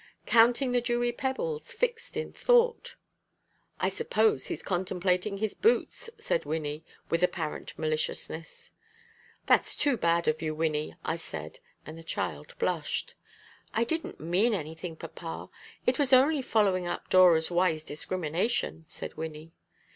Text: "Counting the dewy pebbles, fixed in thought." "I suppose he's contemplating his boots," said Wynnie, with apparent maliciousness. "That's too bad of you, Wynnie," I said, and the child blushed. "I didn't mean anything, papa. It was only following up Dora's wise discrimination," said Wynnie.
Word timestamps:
"Counting 0.25 0.71
the 0.71 0.81
dewy 0.81 1.11
pebbles, 1.11 1.71
fixed 1.71 2.17
in 2.17 2.33
thought." 2.33 2.95
"I 3.79 3.87
suppose 3.89 4.47
he's 4.47 4.63
contemplating 4.63 5.37
his 5.37 5.53
boots," 5.53 6.09
said 6.17 6.43
Wynnie, 6.43 6.83
with 7.11 7.21
apparent 7.21 7.77
maliciousness. 7.77 8.71
"That's 9.45 9.75
too 9.75 9.97
bad 9.97 10.27
of 10.27 10.41
you, 10.41 10.55
Wynnie," 10.55 10.95
I 11.05 11.17
said, 11.17 11.59
and 11.85 11.99
the 11.99 12.03
child 12.03 12.55
blushed. 12.57 13.13
"I 13.75 13.83
didn't 13.83 14.19
mean 14.19 14.55
anything, 14.55 14.95
papa. 14.95 15.51
It 15.85 15.99
was 15.99 16.13
only 16.13 16.41
following 16.41 16.87
up 16.87 17.11
Dora's 17.11 17.51
wise 17.51 17.83
discrimination," 17.83 18.85
said 18.87 19.13
Wynnie. 19.17 19.51